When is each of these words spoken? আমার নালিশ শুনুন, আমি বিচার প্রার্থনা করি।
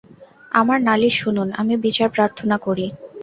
আমার 0.51 0.77
নালিশ 0.81 1.13
শুনুন, 1.23 1.47
আমি 1.61 1.73
বিচার 1.85 2.09
প্রার্থনা 2.15 2.55
করি। 2.57 2.85